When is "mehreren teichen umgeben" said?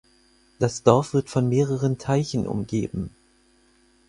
1.47-3.11